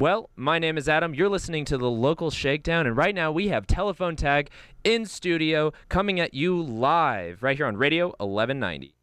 [0.00, 1.14] Well, my name is Adam.
[1.14, 4.48] You're listening to the local shakedown, and right now we have telephone tag
[4.82, 8.94] in studio coming at you live right here on Radio 1190.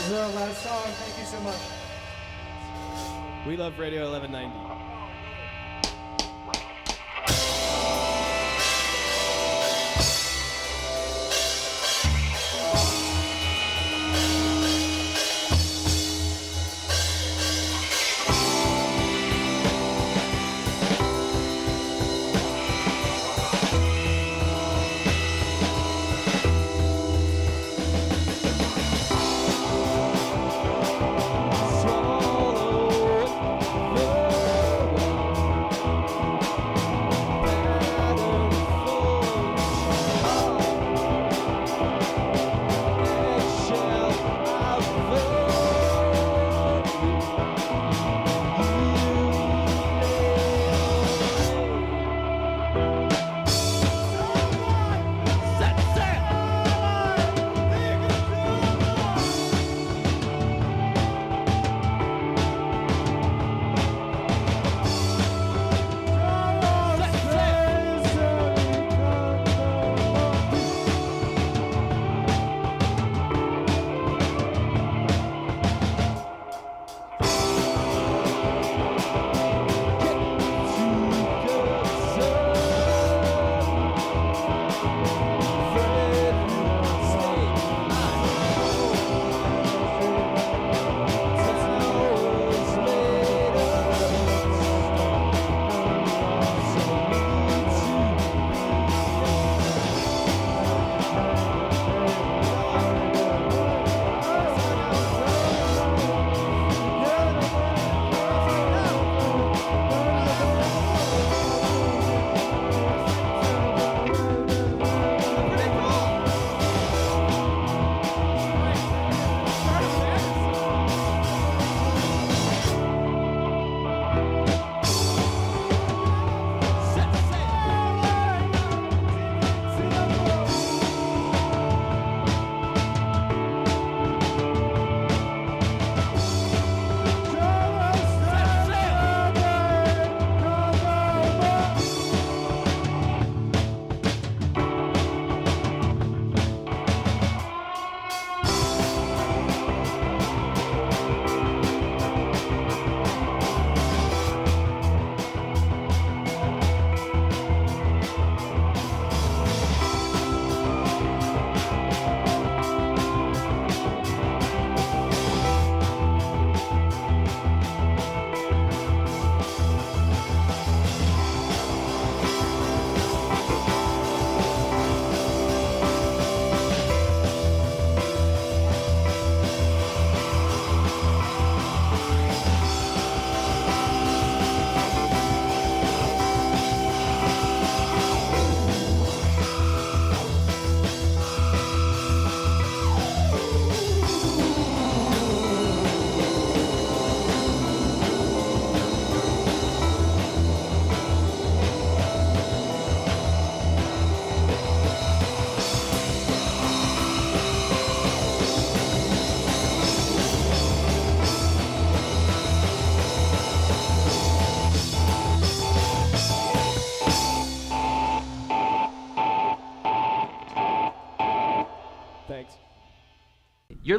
[0.00, 0.82] This is our last song.
[0.92, 1.60] Thank you so much.
[3.46, 4.69] We love Radio 1190.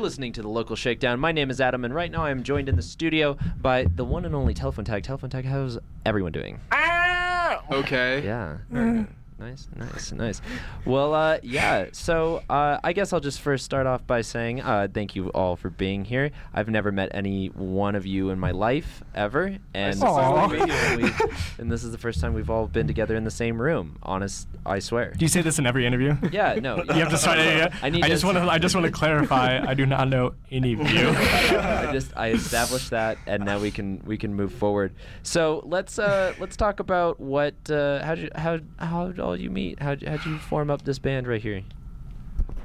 [0.01, 1.19] You're listening to the local shakedown.
[1.19, 4.03] My name is Adam, and right now I am joined in the studio by the
[4.03, 5.03] one and only telephone tag.
[5.03, 6.59] Telephone tag, how's everyone doing?
[6.71, 7.61] Ah!
[7.71, 8.25] Okay.
[8.25, 8.57] Yeah.
[8.71, 9.07] very good.
[9.41, 10.41] Nice, nice, nice.
[10.85, 11.87] Well, uh, yeah.
[11.93, 15.55] So uh, I guess I'll just first start off by saying uh, thank you all
[15.55, 16.29] for being here.
[16.53, 21.37] I've never met any one of you in my life ever, and this, is the
[21.57, 23.97] and, this is the first time we've all been together in the same room.
[24.03, 25.11] Honest, I swear.
[25.17, 26.15] Do you say this in every interview?
[26.31, 26.83] Yeah, no.
[26.91, 27.39] You have to start.
[27.39, 28.43] Yeah, I need I just want to.
[28.43, 29.59] I just want to clarify.
[29.65, 31.07] I do not know any of you.
[31.09, 34.93] I just I established that, and now we can we can move forward.
[35.23, 39.79] So let's uh let's talk about what uh how you how how all you meet?
[39.81, 41.63] How how'd you form up this band right here?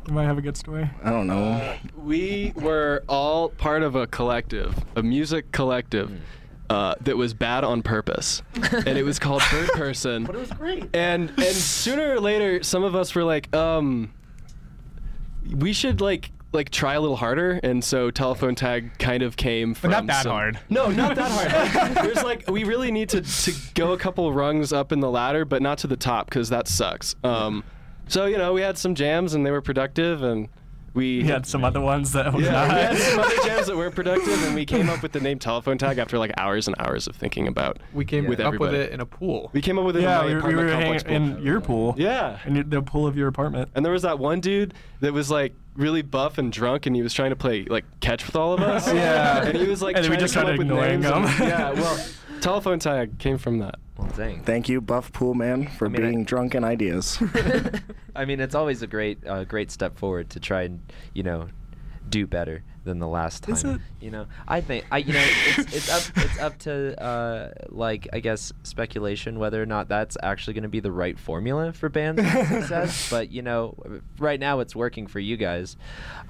[0.09, 0.89] You might have a good story.
[1.03, 1.77] I don't know.
[1.97, 6.11] We were all part of a collective, a music collective.
[6.69, 10.25] Uh, that was bad on purpose, and it was called Bird Person.
[10.25, 10.89] but it was great.
[10.93, 14.13] And and sooner or later, some of us were like, um,
[15.49, 19.75] we should like like try a little harder, and so telephone tag kind of came
[19.75, 19.91] from.
[19.91, 20.59] But not that some- hard.
[20.71, 21.95] No, not that hard.
[21.97, 25.11] Like, there's like we really need to to go a couple rungs up in the
[25.11, 27.15] ladder, but not to the top because that sucks.
[27.25, 27.65] Um,
[28.09, 30.49] so you know we had some jams and they were productive, and
[30.95, 32.69] we We had some other ones that were yeah, not.
[32.69, 35.39] we had some other jams that were productive, and we came up with the name
[35.39, 37.79] telephone tag after like hours and hours of thinking about.
[37.93, 39.51] We came With up with it in a pool.
[39.53, 41.29] We came up with it yeah, in my we, were- we apartment were complex hanging
[41.33, 41.39] pool.
[41.39, 41.95] in your pool.
[41.99, 42.39] Yeah.
[42.47, 43.71] in the pool of your apartment.
[43.75, 47.03] And there was that one dude that was like really buff and drunk, and he
[47.03, 48.87] was trying to play like catch with all of us.
[48.93, 49.45] Yeah.
[49.47, 51.01] And he was like And then we trying just to come started up with ignoring
[51.01, 51.25] names him.
[51.25, 51.73] and- yeah.
[51.73, 51.99] Well,
[52.41, 53.77] telephone tag came from that.
[53.97, 54.43] Well, dang.
[54.43, 57.19] Thank you, Buff Pool Man, for I mean, I- being drunk in ideas.
[58.15, 60.81] I mean, it's always a great, uh, great step forward to try and,
[61.15, 61.49] you know,
[62.09, 63.55] do better than the last time.
[63.55, 63.81] Is it?
[64.01, 68.09] You know, I think I, you know, it's, it's up, it's up to, uh, like,
[68.13, 71.89] I guess speculation whether or not that's actually going to be the right formula for
[71.89, 73.11] bands success.
[73.17, 73.75] But you know,
[74.19, 75.77] right now it's working for you guys.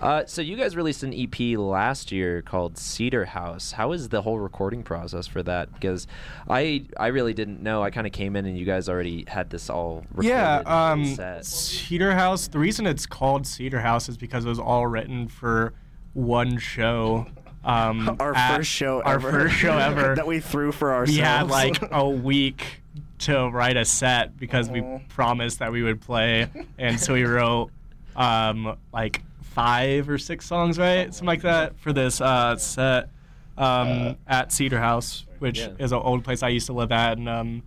[0.01, 3.73] Uh, so you guys released an EP last year called Cedar House.
[3.73, 5.73] How was the whole recording process for that?
[5.73, 6.07] Because
[6.49, 7.83] I, I really didn't know.
[7.83, 10.69] I kind of came in and you guys already had this all recorded Yeah, and
[10.69, 11.45] um, set.
[11.45, 12.49] Cedar House.
[12.49, 15.75] The reason it's called Cedar House is because it was all written for
[16.17, 17.27] one show.
[17.65, 19.31] Um, Our at- first show Our ever.
[19.31, 20.15] first show ever.
[20.17, 21.19] that we threw for ourselves.
[21.19, 22.81] we had like a week
[23.19, 26.49] to write a set because we promised that we would play,
[26.79, 27.71] and so we wrote
[28.15, 33.09] um, like five or six songs, right, something like that, for this uh, set
[33.57, 35.69] um, at Cedar House, which Yeah.
[35.79, 37.63] is an old place I used to live at, and um,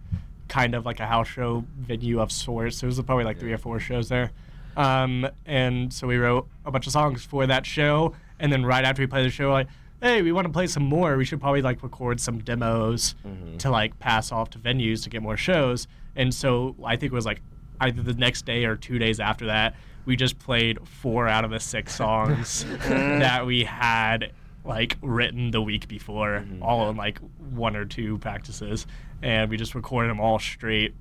[0.48, 2.78] kind of like a house show venue of sorts.
[2.78, 4.32] So There was probably like three or four shows there.
[4.78, 8.84] Um, and so we wrote a bunch of songs for that show, and then right
[8.84, 9.68] after we played the show, like,
[10.02, 11.18] hey, we want to play some more.
[11.18, 13.58] We should probably like record some demos mm-hmm.
[13.58, 15.88] to like pass off to venues to get more shows.
[16.16, 17.42] And so I think it was like
[17.82, 19.76] either the next day or two days after that,
[20.06, 23.20] we just played four out of the six songs mm-hmm.
[23.20, 24.32] that we had
[24.66, 26.64] like written the week before, mm-hmm.
[26.64, 27.20] all in like
[27.52, 28.86] one or two practices,
[29.22, 30.94] and we just recorded them all straight,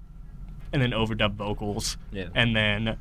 [0.73, 2.29] and then overdub vocals, Yeah.
[2.35, 2.99] and then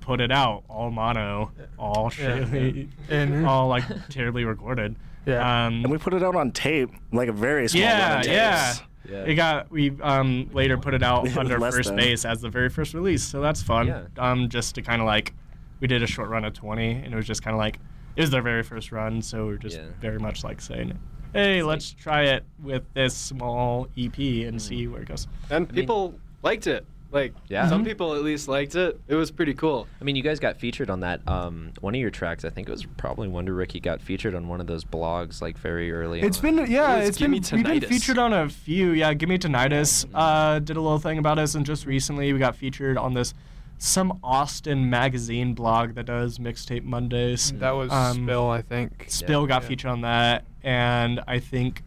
[0.00, 4.96] put it out all mono, all Yeah, shitty, And- all like terribly recorded.
[5.26, 5.66] Yeah.
[5.66, 8.32] Um, And we put it out on tape, like a very small yeah, amount of
[8.32, 8.66] yeah.
[8.72, 8.82] tapes.
[9.10, 9.24] Yeah.
[9.24, 11.96] It got we um later put it out With under first than.
[11.96, 13.86] base as the very first release, so that's fun.
[13.88, 14.02] Yeah.
[14.18, 15.32] Um, just to kind of like,
[15.80, 17.78] we did a short run of twenty, and it was just kind of like,
[18.16, 19.86] it was their very first run, so we're just Yeah.
[20.00, 20.98] very much like saying,
[21.32, 25.26] hey, let's try it with this small EP and see where it goes.
[25.50, 26.84] And people liked it.
[27.12, 27.68] Like Yeah.
[27.68, 29.00] some people at least liked it.
[29.08, 29.88] It was pretty cool.
[30.00, 31.20] I mean, you guys got featured on that.
[31.26, 34.46] Um, one of your tracks, I think it was probably Wonder Ricky, got featured on
[34.46, 36.20] one of those blogs like very early.
[36.20, 36.56] It's on.
[36.56, 38.90] been yeah, it it's been we've been featured on a few.
[38.92, 42.54] Yeah, Gimme Tinnitus uh, did a little thing about us, and just recently we got
[42.54, 43.34] featured on this
[43.78, 47.50] some Austin magazine blog that does mixtape Mondays.
[47.58, 49.06] That was Um, Spill, I think.
[49.08, 49.68] Spill got Yeah.
[49.68, 51.82] featured on that, and I think,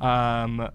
[0.00, 0.68] um,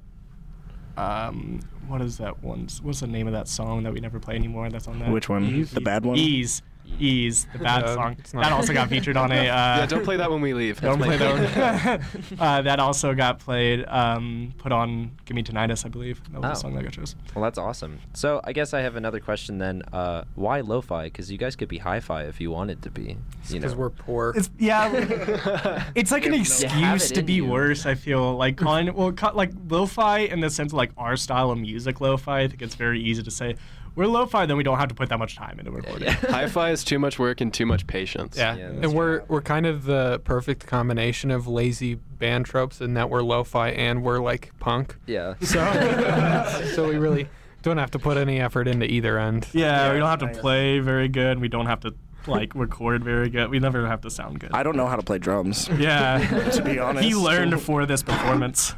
[0.97, 2.67] um, what is that one?
[2.81, 4.69] What's the name of that song that we never play anymore?
[4.69, 5.11] That's on that.
[5.11, 5.67] Which one?
[5.73, 6.17] The bad one?
[6.17, 6.61] Ease,
[6.99, 8.17] ease, the bad Uh, song.
[8.33, 9.35] That also got featured on a.
[9.49, 10.79] Uh, yeah, don't play that when we leave.
[10.81, 12.19] don't play that one.
[12.39, 16.21] uh, that also got played, um, put on "Give Me Tinnitus," I believe.
[16.31, 16.49] That was Oh.
[16.49, 17.19] the song that got chosen.
[17.35, 17.99] Well, that's awesome.
[18.13, 19.81] So I guess I have another question then.
[19.91, 21.05] Uh, why lo-fi?
[21.05, 23.17] Because you guys could be hi-fi if you wanted to be.
[23.47, 24.33] You Because we're poor.
[24.35, 25.83] It's yeah.
[25.95, 27.45] it's like an excuse it to be you.
[27.45, 27.85] worse.
[27.85, 31.51] I feel like calling well, ca- like lo-fi in the sense of like our style
[31.51, 32.41] of music, lo-fi.
[32.41, 33.55] I think it's very easy to say
[33.95, 36.07] we're lo-fi, then we don't have to put that much time into recording.
[36.07, 36.13] yeah.
[36.29, 38.37] Hi-fi is too much work and too much patience.
[38.37, 42.93] yeah, Yeah, and we're we're kind of the perfect combination of lazy band tropes in
[42.95, 44.95] that we're lo-fi and we're like punk.
[45.07, 45.35] yeah.
[45.41, 45.59] So
[46.75, 47.27] so we really
[47.61, 49.47] don't have to put any effort into either end.
[49.53, 51.39] Yeah, we don't have to play very good.
[51.39, 51.93] We don't have to
[52.27, 53.49] like record very good.
[53.49, 54.51] We never have to sound good.
[54.53, 55.67] I don't know how to play drums.
[55.77, 56.49] yeah.
[56.51, 58.75] To be honest, he learned for this performance.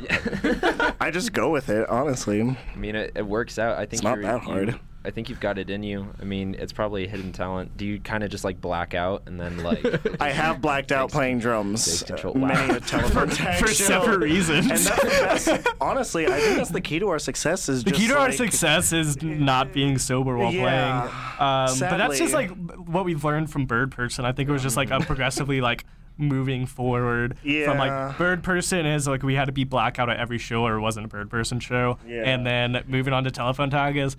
[1.00, 2.42] I just go with it, honestly.
[2.42, 3.74] I mean, it, it works out.
[3.78, 4.70] I think it's not that hard.
[4.70, 6.14] You, I think you've got it in you.
[6.22, 7.76] I mean, it's probably a hidden talent.
[7.76, 9.84] Do you kind of just like black out and then like?
[10.22, 12.38] I have blacked out playing drums control.
[12.38, 12.48] uh, Wow.
[12.50, 13.86] many a telephone tag for show.
[13.86, 14.68] separate reasons.
[14.70, 15.68] And that's the best.
[15.82, 17.68] Honestly, I think that's the key to our success.
[17.68, 21.10] Is The just key to our success is not being sober while Yeah.
[21.10, 21.50] playing.
[21.50, 24.24] Um, but that's just like what we've learned from Bird Person.
[24.26, 25.84] I think it was just like a progressively like
[26.18, 30.38] moving forward from like Bird Person is like we had to be blackout at every
[30.38, 31.98] show or it wasn't a Bird Person show.
[32.06, 32.22] Yeah.
[32.24, 34.16] And then moving on to Telephone Tag is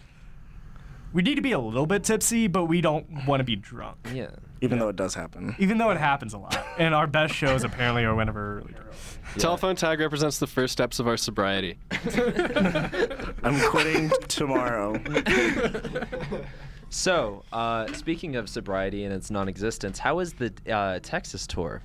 [1.13, 3.97] we need to be a little bit tipsy, but we don't want to be drunk.
[4.13, 4.31] yeah.
[4.61, 5.57] Even though it does happen.
[5.59, 6.57] Even though it happens a lot.
[6.79, 8.91] And our best shows apparently are whenever we're really drunk.
[9.37, 11.79] Telephone tag represents the first steps of our sobriety.
[13.43, 15.01] I'm quitting tomorrow.
[16.95, 21.81] So, uh, speaking of sobriety and its non-existence, how was the uh, Texas tour?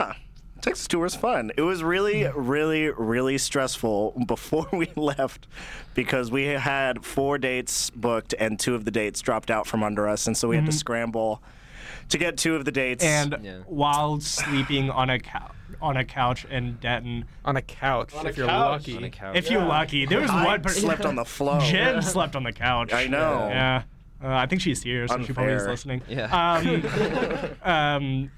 [0.00, 0.14] Yeah.
[0.62, 1.50] Texas tour was fun.
[1.56, 5.46] It was really, really, really stressful before we left
[5.94, 10.08] because we had four dates booked and two of the dates dropped out from under
[10.08, 11.42] us, and so we had to scramble
[12.08, 13.04] to get two of the dates.
[13.04, 13.58] And Yeah.
[13.66, 18.28] while sleeping on a cou- on a couch in Denton, on a couch On a
[18.28, 18.70] if you're couch.
[18.82, 18.96] lucky.
[18.96, 19.36] On a couch.
[19.36, 21.58] if you're lucky, there was I one person slept on the floor.
[21.64, 22.92] Jen slept on the couch.
[22.92, 23.48] I know.
[23.50, 23.82] Yeah.
[24.22, 26.02] Uh, I think she's here, so she probably is listening.
[26.08, 26.26] Yeah.
[26.30, 28.30] Um, um,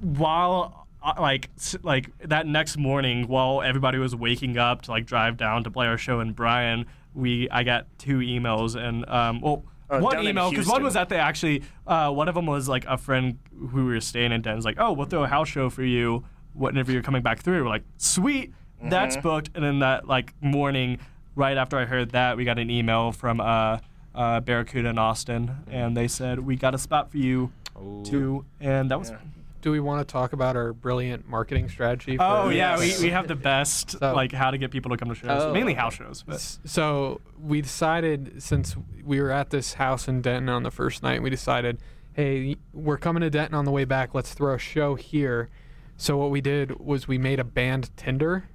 [0.00, 0.86] while
[1.18, 1.48] like
[1.82, 5.86] like that next morning, while everybody was waking up to like drive down to play
[5.86, 9.64] our show in Bryan, we I got two emails and um well.
[9.90, 12.84] Oh, one email because one was at the actually uh, one of them was like
[12.84, 13.38] a friend
[13.70, 16.26] who we were staying in Denton's like oh we'll throw a house show for you
[16.52, 19.22] whenever you're coming back through we're like sweet that's Mm-hmm.
[19.26, 20.98] booked and then that like morning
[21.34, 23.78] right after I heard that we got an email from uh,
[24.14, 28.04] uh, Barracuda in Austin and they said we got a spot for you Ooh.
[28.04, 29.10] too and that was
[29.60, 32.16] Do we want to talk about our brilliant marketing strategy?
[32.16, 34.96] For oh yeah we, we have the best So- like how to get people to
[34.96, 35.52] come to shows Oh.
[35.52, 40.48] mainly house shows but So we decided since we were at this house in Denton
[40.48, 41.78] on the first night, we decided,
[42.12, 44.14] hey, we're coming to Denton on the way back.
[44.14, 45.48] Let's throw a show here.
[45.96, 48.48] So what we did was we made a band Tinder,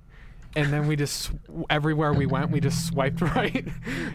[0.56, 1.32] and then we just
[1.70, 3.68] everywhere we went, we just swiped right.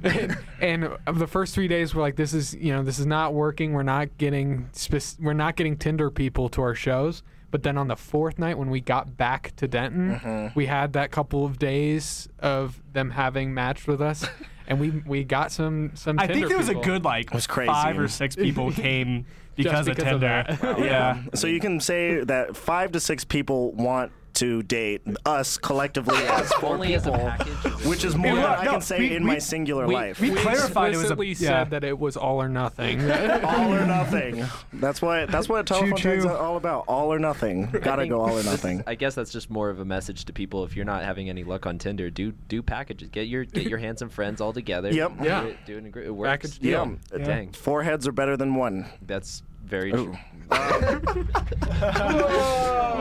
[0.03, 3.35] and, and the first three days were like, this is you know this is not
[3.35, 3.73] working.
[3.73, 7.23] We're not getting spec- we're not getting Tinder people to our shows.
[7.51, 10.55] But then on the fourth night, when we got back to Denton, mm-hmm.
[10.55, 14.27] we had that couple of days of them having matched with us,
[14.67, 16.19] and we we got some some.
[16.19, 17.69] I think Tinder there was a good like was crazy.
[17.69, 19.25] five or six people came
[19.57, 20.59] because, because of of Tinder.
[20.61, 20.79] that.
[20.79, 21.23] yeah.
[21.35, 26.53] So you can say that five to six people want to date us collectively as
[26.55, 27.85] four Only as a people, package.
[27.87, 29.95] which is more Yeah, than I no, can say we- in we- my singular We,
[29.95, 30.21] life.
[30.21, 31.35] we clarified it was a- explicitly yeah.
[31.65, 33.01] said that it was all or nothing.
[33.11, 34.45] all or nothing.
[34.73, 36.23] That's what that's what a telephone Choo-choo.
[36.23, 36.85] tags all about.
[36.89, 37.67] All or nothing.
[37.67, 38.83] Gotta think go all or nothing.
[38.87, 40.65] I guess that's just more of a message to people.
[40.65, 43.09] If you're not having any luck on Tinder, do do packages.
[43.11, 44.93] Get your get your handsome friends all together.
[44.93, 45.19] Yep.
[45.19, 45.43] Do Yeah.
[45.45, 46.29] it, do it, in a gr- it works.
[46.31, 46.85] Package Yeah.
[46.85, 46.97] deal.
[47.13, 48.87] Uh, Dang, Four heads are better than one.
[49.07, 50.07] that's very Ooh.
[50.07, 50.17] true.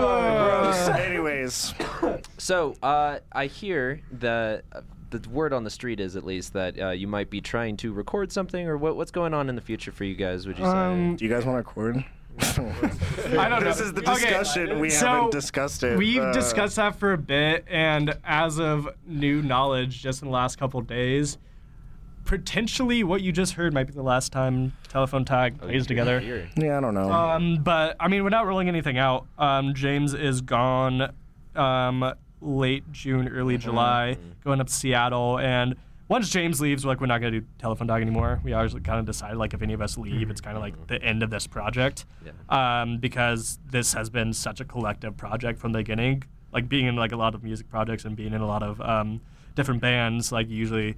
[1.47, 1.73] Gross.
[2.01, 6.53] Anyways, So uh, I hear that uh, the word on the street is at least
[6.53, 9.55] that uh, you might be trying to record something, or what, what's going on in
[9.55, 10.45] the future for you guys?
[10.47, 10.69] Would you say?
[10.71, 12.05] Um, do you guys want to record?
[12.39, 13.61] I don't know.
[13.61, 14.79] This is the Okay, discussion.
[14.79, 15.97] we so haven't discussed it.
[15.97, 20.33] We've Uh, discussed that for a bit, and as of new knowledge, just in the
[20.33, 21.37] last couple days,
[22.25, 25.85] potentially what you just heard might be the last time telephone tag Oh, plays you're
[25.85, 26.19] together.
[26.19, 26.47] here.
[26.57, 27.11] Yeah, I don't know.
[27.11, 31.13] Um, but I mean, we're not ruling anything out, um, James is gone
[31.57, 35.39] um, late June, early July, going up to Seattle.
[35.39, 35.75] And
[36.07, 38.39] once James leaves, we're like, we're not going to do telephone tag anymore.
[38.43, 40.87] We always kind of decided, like, if any of us leave, it's kind of like
[40.87, 42.05] the end of this project.
[42.49, 46.23] Um, because this has been such a collective project from the beginning.
[46.53, 48.79] Like, being in, like, a lot of music projects and being in a lot of
[48.79, 49.19] um,
[49.55, 50.95] different bands, like, usually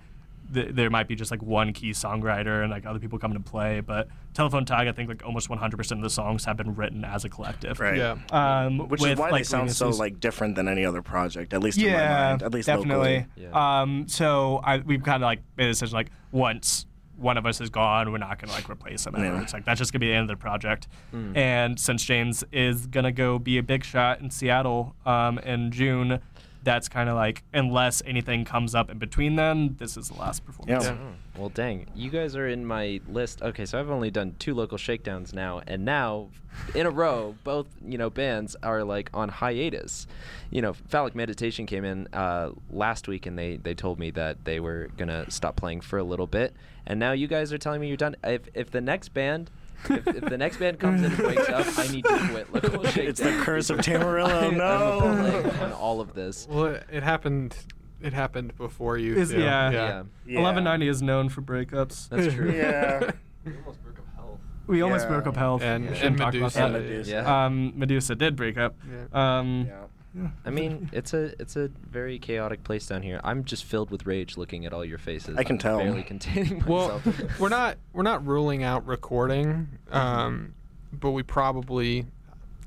[0.53, 3.39] th- there might be just like one key songwriter and like other people come to
[3.39, 3.79] play.
[3.81, 7.25] But Telephone Tag, I think like almost 100% of the songs have been written as
[7.25, 7.79] a collective.
[7.79, 7.97] right.
[7.97, 8.17] Yeah.
[8.31, 11.53] Um, Which with, is why like, they sound so like different than any other project,
[11.53, 12.43] at least in my yeah, mind.
[12.43, 12.95] At least definitely.
[12.95, 13.25] locally.
[13.35, 13.81] Yeah.
[13.81, 16.85] Um, so I we've kind of like made a decision like once
[17.19, 19.15] one of us is gone, we're not gonna like replace them.
[19.15, 19.25] ever.
[19.25, 19.41] Yeah.
[19.41, 20.87] It's like that's just gonna be the end of the project.
[21.11, 21.35] Hmm.
[21.35, 26.19] And since James is gonna go be a big shot in Seattle um, in June.
[26.63, 30.45] That's kind of like, unless anything comes up in between them, this is the last
[30.45, 30.85] performance.
[30.85, 30.97] Yeah.
[30.99, 33.41] Oh, Well, dang, you guys are in my list.
[33.41, 36.27] Okay, so I've only done two local shakedowns now, and now,
[36.75, 40.05] in a row, both you know bands are like on hiatus.
[40.49, 44.43] You know, Phallic Meditation came in uh, last week, and they they told me that
[44.43, 46.53] they were gonna stop playing for a little bit,
[46.85, 48.17] and now you guys are telling me you're done.
[48.23, 49.49] If if the next band
[49.89, 52.53] if, if the next band comes in and breaks up, I need to quit.
[52.53, 53.05] Local Shakedown.
[53.07, 54.29] It's the curse of Tamarillo.
[54.51, 54.99] am No.
[55.41, 56.47] plague on all of this.
[56.49, 57.55] Well, it, it happened.
[58.01, 59.15] It happened before you.
[59.15, 59.39] Is- too.
[59.41, 59.69] yeah.
[59.71, 59.87] Yeah,
[60.25, 60.41] Yeah.
[60.41, 62.07] 1190 is known for breakups.
[62.09, 62.51] that's true.
[62.55, 63.11] Yeah.
[64.67, 65.13] We almost Yeah.
[65.13, 65.61] broke up health.
[65.63, 66.63] And, We and shouldn't talk about Medusa.
[66.65, 66.81] And that.
[66.83, 67.11] Medusa.
[67.11, 67.45] Yeah.
[67.45, 68.75] Um, Medusa did break up.
[69.11, 69.39] Yeah.
[69.39, 69.75] Um, Yeah.
[70.45, 73.19] I mean, it's a it's a very chaotic place down here.
[73.23, 75.37] I'm just filled with rage looking at all your faces.
[75.37, 75.77] I can I'm tell.
[75.79, 77.05] Barely containing myself.
[77.05, 80.53] Well, we're not we're not ruling out recording, um,
[80.91, 82.05] but we probably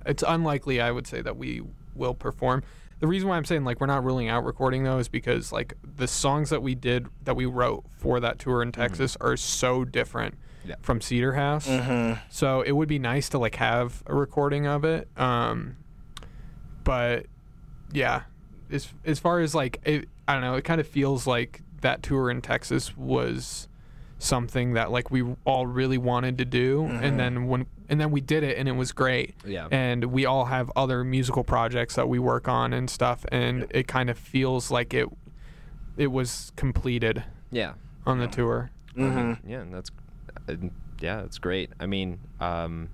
[0.07, 1.62] it's unlikely I would say that we
[1.95, 2.62] will perform.
[3.01, 5.75] The reason why I'm saying like we're not ruling out recording though is because like
[5.97, 9.85] the songs that we did that we wrote for that tour in Texas are so
[9.85, 10.35] different
[10.65, 10.77] Yeah.
[10.83, 11.67] from Cedar House.
[11.67, 12.21] Mhm.
[12.31, 15.09] So it would be nice to like have a recording of it.
[15.19, 15.77] Um,
[16.85, 17.27] but
[17.92, 18.22] yeah,
[18.70, 22.02] as as far as like it, I don't know, it kind of feels like that
[22.02, 23.68] tour in Texas was
[24.18, 28.20] something that like we all really wanted to do, and then when and then we
[28.20, 29.35] did it, and it was great.
[29.44, 29.68] Yeah.
[29.70, 33.87] And we all have other musical projects that we work on and stuff, and it
[33.87, 35.09] kind of feels like it
[35.96, 37.74] it was completed yeah.
[38.07, 38.70] on the tour.
[38.96, 39.38] Mhm.
[39.46, 39.90] Yeah, and that's
[40.48, 40.55] uh,
[41.00, 41.70] yeah, that's great.
[41.81, 42.88] I mean, um,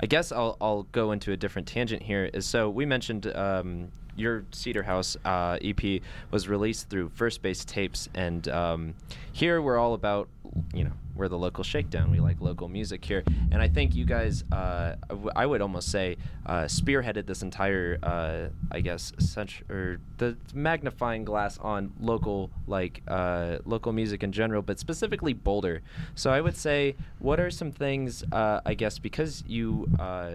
[0.00, 2.26] I guess I'll I'll go into a different tangent here.
[2.26, 7.64] Is so we mentioned um, your Cedar House uh, EP was released through First Base
[7.64, 8.94] Tapes, and um,
[9.32, 10.28] here we're all about
[10.72, 12.10] you know we're the local shakedown.
[12.10, 16.64] We like local music here, and I think you guys, uh, would almost say, uh,
[16.64, 23.58] spearheaded this entire, uh, I guess, cent- or the magnifying glass on local like uh,
[23.64, 25.82] local music in general, but specifically Boulder.
[26.14, 30.32] So I would say, what are some things, uh, I guess, because you uh,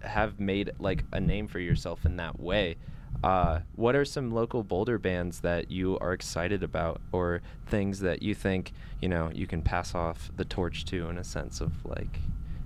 [0.00, 2.76] have made like a name for yourself in that way.
[3.22, 8.22] Uh, what are some local Boulder bands that you are excited about, or things that
[8.22, 11.72] you think you know you can pass off the torch to in a sense of
[11.84, 12.18] like,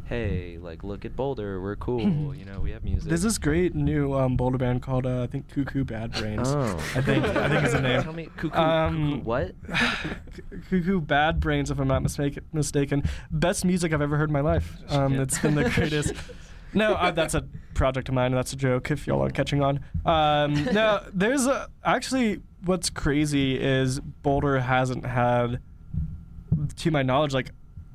[0.07, 3.09] hey, like look at Boulder, we're cool, you know, we have music.
[3.09, 6.49] There's this great new um, Boulder band called uh, I think Cuckoo Bad Brains.
[6.49, 8.03] Oh, I think I think is the name.
[8.03, 9.55] Tell me, cuckoo, Um, cuckoo what?
[10.71, 13.03] Cuckoo Bad Brains, if I'm not mistake- mistaken.
[13.31, 14.77] Best music I've ever heard in my life.
[14.89, 16.15] Um, it's been the greatest.
[16.75, 18.33] No, uh, that's a project of mine.
[18.33, 18.91] That's a joke.
[18.91, 19.81] If y'all are catching on.
[20.05, 25.61] Um, no, there's a, actually what's crazy is Boulder hasn't had,
[26.77, 27.51] to my knowledge, like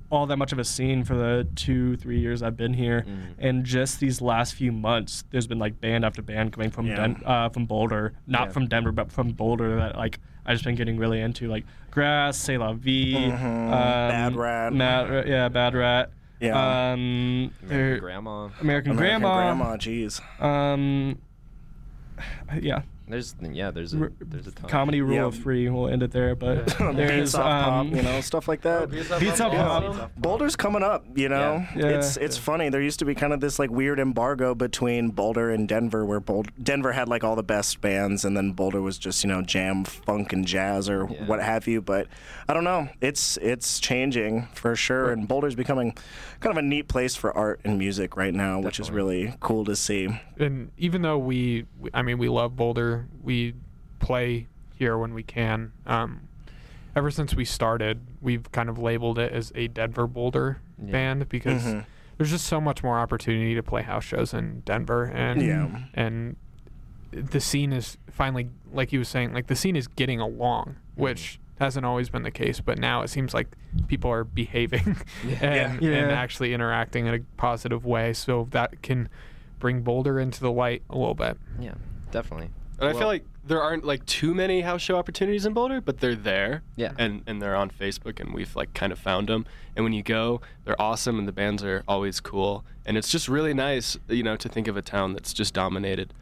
[0.09, 3.33] all that much of a scene for the two three years I've been here, Mhm.
[3.39, 6.95] and just these last few months, there's been like band after band coming from Yeah.
[6.95, 8.51] Den- uh, from Boulder, not Yeah.
[8.53, 12.35] from Denver, but from Boulder that like I just been getting really into, like Grass,
[12.37, 13.33] C'est La Vie, Mhm.
[13.43, 14.73] um, Bad Rat.
[14.73, 16.11] Mad, yeah, Bad Rat.
[16.41, 16.91] Yeah.
[16.93, 18.49] Um, American Grandma.
[18.59, 19.35] American, American Grandma.
[19.35, 19.77] Grandma.
[19.77, 20.19] Jeez.
[20.41, 21.19] Um,
[22.59, 24.69] yeah, There's yeah, there's a R- there's a ton.
[24.69, 25.25] comedy rule Yeah.
[25.25, 25.67] of three.
[25.69, 28.89] We'll end it there, but Beats there's off um, pop, you know, stuff like that.
[28.89, 30.11] Beats Up Pop.
[30.15, 31.65] Boulder's coming up, you know.
[31.75, 31.81] Yeah.
[31.81, 31.87] Yeah.
[31.97, 32.69] It's it's funny.
[32.69, 36.21] There used to be kind of this like weird embargo between Boulder and Denver, where
[36.21, 39.41] Boulder, Denver had like all the best bands, and then Boulder was just you know
[39.41, 41.25] jam, funk, and jazz or Yeah.
[41.25, 41.81] what have you.
[41.81, 42.07] But
[42.47, 42.87] I don't know.
[43.01, 45.91] It's it's changing for sure, and Boulder's becoming
[46.39, 49.65] kind of a neat place for art and music right now, which is really cool
[49.65, 50.07] to see.
[50.39, 52.90] and even though we, we- I mean, we love Boulder,
[53.23, 53.53] we
[53.99, 55.71] play here when we can.
[55.85, 56.21] Um,
[56.95, 60.91] ever since we started, we've kind of labeled it as a Denver Boulder Yeah.
[60.91, 61.85] band because Mhm.
[62.17, 65.67] there's just so much more opportunity to play house shows in Denver, and Yeah.
[65.93, 66.35] and
[67.11, 71.39] the scene is finally, like he was saying, like the scene is getting along, which
[71.59, 73.47] hasn't always been the case, but now it seems like
[73.87, 75.71] people are behaving and, Yeah.
[75.71, 76.09] and Yeah.
[76.11, 79.09] actually interacting in a positive way, so that can
[79.59, 81.37] bring Boulder into the light a little bit.
[81.59, 81.75] Yeah,
[82.11, 82.49] definitely.
[82.81, 85.81] And I Well- feel like there aren't like too many house show opportunities in Boulder,
[85.81, 86.63] but they're there.
[86.75, 86.93] Yeah.
[86.97, 89.45] And and they're on Facebook, and we've like kind of found them.
[89.75, 92.65] And when you go, they're awesome, and the bands are always cool.
[92.85, 96.13] And it's just really nice, you know, to think of a town that's just dominated.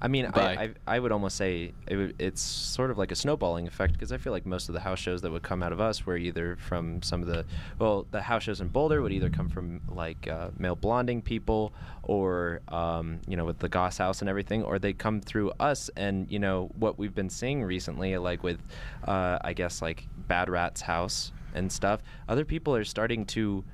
[0.00, 3.16] I mean, I, I I would almost say it would, it's sort of like a
[3.16, 5.72] snowballing effect because I feel like most of the house shows that would come out
[5.72, 7.44] of us were either from some of the
[7.78, 11.72] well, the house shows in Boulder would either come from like uh, male blonding people
[12.04, 15.90] or um, you know with the Goss House and everything, or they come through us
[15.96, 18.60] and you know what we've been seeing recently, like with
[19.06, 22.02] uh, I guess like Bad Rat's house and stuff.
[22.28, 23.64] Other people are starting to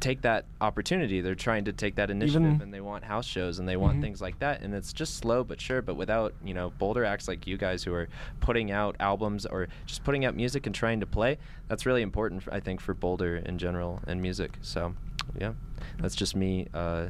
[0.00, 1.20] take that opportunity.
[1.20, 3.98] They're trying to take that initiative Even- and they want house shows and they want
[3.98, 4.02] Mhm.
[4.02, 4.60] things like that.
[4.62, 5.80] And it's just slow but sure.
[5.82, 8.08] But without, you know, Boulder acts like you guys who are
[8.40, 12.42] putting out albums or just putting out music and trying to play, that's really important,
[12.52, 14.58] I think, for Boulder in general and music.
[14.60, 14.94] So,
[15.40, 15.52] yeah,
[15.98, 17.06] that's just me uh,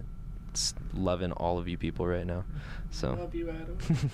[0.94, 2.44] loving all of you people right now.
[2.90, 3.30] So.
[3.32, 3.78] you, Adam.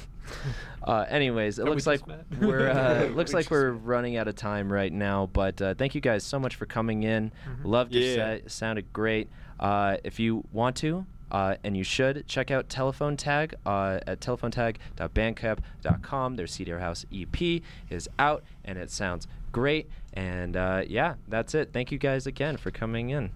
[0.84, 2.00] Uh, anyways, it That we looks like
[2.40, 5.28] we're uh, looks We like we're running out of time right now.
[5.32, 7.30] But uh, thank you guys so much for coming in.
[7.30, 7.68] Mm-hmm.
[7.68, 8.38] Loved your set.
[8.38, 9.28] It sounded great.
[9.60, 14.20] Uh, if you want to, uh, and you should check out Telephone Tag uh, at
[14.20, 16.36] telephonetag.bandcamp.com.
[16.36, 19.88] Their Cedar House EP is out, and it sounds great.
[20.12, 21.70] And uh, yeah, that's it.
[21.72, 23.30] Thank you guys again for coming in.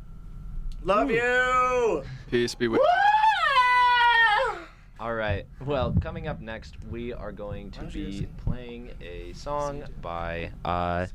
[0.87, 2.05] Love you.
[2.31, 2.81] Peace be with.
[2.81, 4.59] You.
[5.01, 5.45] All right.
[5.65, 10.53] Well, coming up next, we are going to be playing a song by.
[10.65, 11.07] Uh,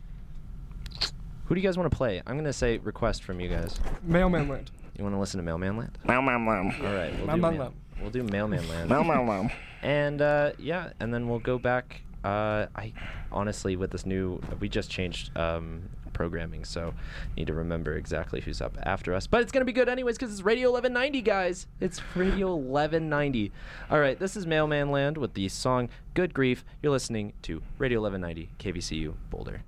[1.45, 2.21] who do you guys want to play?
[2.27, 3.79] I'm going to say request from you guys.
[4.03, 4.71] Mailman Land.
[4.97, 5.97] You want to listen to Mailman Land?
[6.03, 6.69] Meow, meow, meow.
[6.85, 7.15] All right.
[7.17, 8.89] We'll Meow, do, meow, Mail- we'll do Mailman Land.
[8.89, 9.49] Meow, meow, meow.
[9.83, 12.01] And uh, yeah, and then we'll go back.
[12.25, 12.91] Uh, I
[13.31, 15.83] honestly, with this new, we just changed um,
[16.21, 16.93] programming, so
[17.35, 19.25] need to remember exactly who's up after us.
[19.25, 21.65] But it's gonna be good anyways because it's Radio 1190, guys.
[21.79, 23.51] It's Radio 1190.
[23.89, 28.01] All right, this is Mailman Land with the song "Good Grief." You're listening to Radio
[28.01, 29.63] 1190 KVCU Boulder.